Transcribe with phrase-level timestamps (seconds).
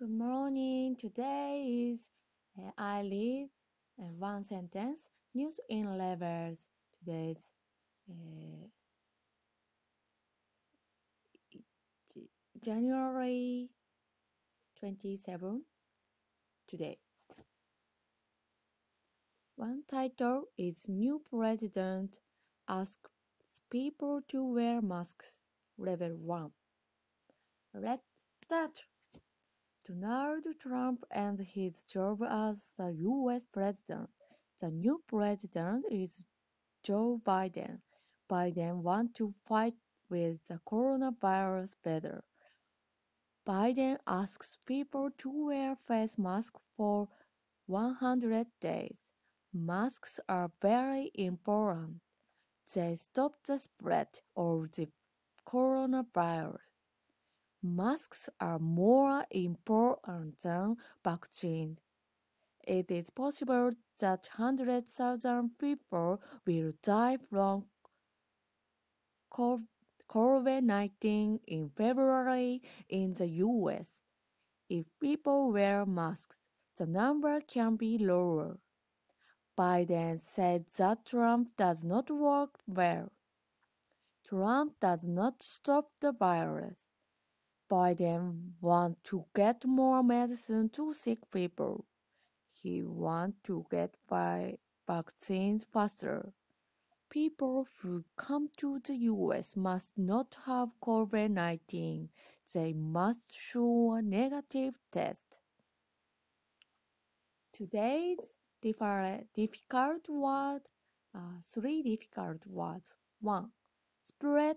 [0.00, 0.96] Good morning.
[0.98, 1.98] Today is
[2.58, 3.50] uh, I read
[3.98, 4.98] uh, one sentence.
[5.34, 6.56] News in levels.
[6.98, 7.36] Today's
[8.08, 8.64] uh,
[12.64, 13.68] January
[14.78, 15.64] 27.
[16.66, 16.96] Today.
[19.56, 22.14] One title is New President
[22.66, 23.10] asks
[23.70, 25.26] people to wear masks.
[25.76, 26.52] Level 1.
[27.74, 28.00] Let's
[28.46, 28.80] start.
[29.90, 34.08] Donald Trump and his job as the US president.
[34.60, 36.10] The new president is
[36.84, 37.78] Joe Biden.
[38.30, 39.74] Biden wants to fight
[40.08, 42.22] with the coronavirus better.
[43.44, 47.08] Biden asks people to wear face masks for
[47.66, 48.98] 100 days.
[49.52, 51.96] Masks are very important.
[52.72, 54.86] They stop the spread of the
[55.44, 56.69] coronavirus.
[57.62, 61.78] Masks are more important than vaccines.
[62.66, 67.66] It is possible that 100,000 people will die from
[69.30, 73.86] COVID 19 in February in the US.
[74.70, 76.38] If people wear masks,
[76.78, 78.58] the number can be lower.
[79.58, 83.12] Biden said that Trump does not work well.
[84.26, 86.89] Trump does not stop the virus.
[87.70, 91.84] Biden wants to get more medicine to sick people.
[92.62, 93.94] He wants to get
[94.88, 96.32] vaccines faster.
[97.08, 102.08] People who come to the US must not have COVID 19.
[102.52, 105.38] They must show a negative test.
[107.52, 108.18] Today's
[108.62, 110.62] difficult word,
[111.14, 112.92] uh, three difficult words.
[113.20, 113.50] One,
[114.08, 114.56] spread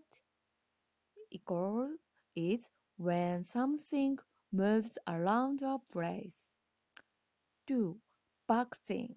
[1.32, 1.98] equal
[2.36, 2.62] is
[2.98, 4.18] when something
[4.52, 6.36] moves around a place.
[7.68, 7.98] 2.
[8.48, 9.16] Boxing.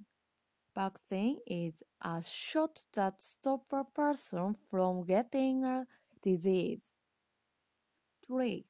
[0.75, 5.87] Boxing is a shot that stops a person from getting a
[6.23, 6.83] disease.
[8.27, 8.65] 3.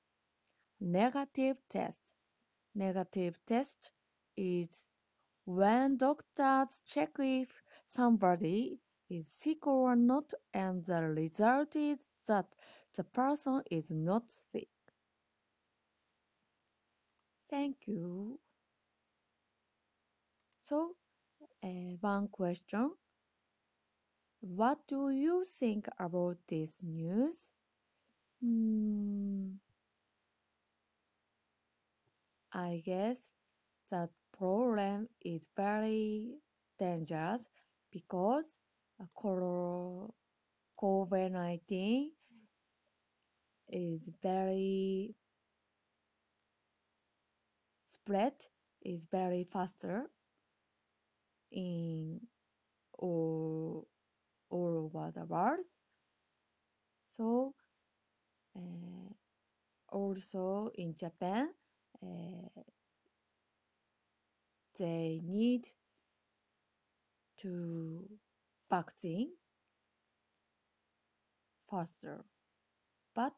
[0.81, 1.99] Negative test.
[2.75, 3.91] Negative test
[4.37, 4.69] is
[5.45, 7.49] when doctors check if
[7.95, 8.79] somebody
[9.09, 12.47] is sick or not and the result is that
[12.97, 14.69] the person is not sick.
[17.49, 18.39] Thank you.
[20.65, 20.97] So,
[21.63, 21.69] uh,
[22.01, 22.93] one question.
[24.41, 27.35] What do you think about this news?
[28.41, 29.59] Hmm,
[32.53, 33.19] I guess
[33.91, 36.39] that problem is very
[36.79, 37.43] dangerous
[37.93, 38.45] because
[40.81, 42.13] COVID-19
[43.69, 45.15] is very
[48.07, 48.35] spread
[48.83, 50.05] is very faster
[51.51, 52.21] in
[52.99, 53.87] all,
[54.51, 55.65] all over the world.
[57.17, 57.55] So
[58.57, 59.13] uh,
[59.91, 61.51] also in Japan,
[62.03, 62.63] uh,
[64.79, 65.67] they need
[67.39, 68.09] to
[68.71, 69.31] vaccine
[71.71, 72.25] faster.
[73.15, 73.35] But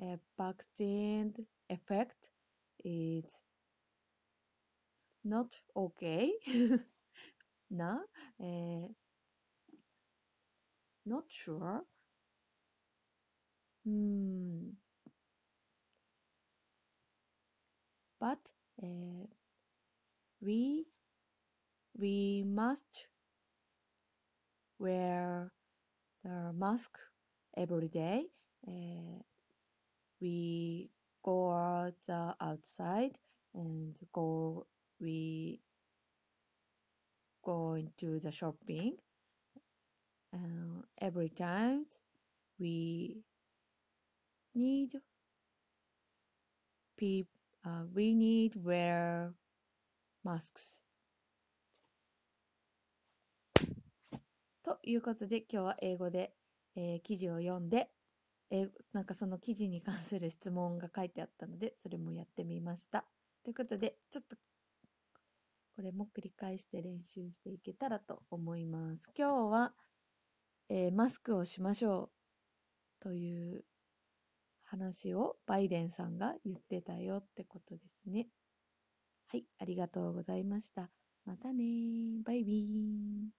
[0.00, 2.30] a vaccine effect
[2.84, 3.24] is
[5.34, 6.32] not okay.
[7.70, 8.00] no,
[8.40, 8.88] uh,
[11.06, 11.84] not sure.
[13.84, 14.76] Hmm.
[18.18, 18.40] But
[18.82, 19.26] uh,
[20.40, 20.86] we
[21.98, 23.08] we must
[24.78, 25.50] wear
[26.24, 26.90] the mask
[27.56, 28.26] every day.
[28.68, 29.22] Uh,
[30.20, 30.90] we
[31.22, 33.16] go out uh, outside
[33.54, 34.66] and go
[35.04, 35.60] we
[37.44, 38.94] go into the shopping
[40.32, 41.84] uh, every time
[42.58, 43.18] we
[44.56, 44.92] need
[46.96, 47.26] peop,
[47.66, 49.32] uh, we need wear
[50.24, 50.80] masks.
[54.64, 56.32] ということで今日は英語で、
[56.74, 57.90] えー、記事を読んで、
[58.50, 63.04] えー、なんかその記事に関する質問が書いてあったのでそれもやってみました。
[63.44, 64.36] ということでちょっと
[65.74, 69.02] これも繰り返して練習していけたらと思います。
[69.18, 69.72] 今日は、
[70.68, 72.10] えー、マスクをしましょ
[73.00, 73.64] うという
[74.62, 78.28] 話をバイデンさんが言ってたよってことですね。
[79.26, 80.90] はいありがとうございました。
[81.24, 83.34] またねバイビー。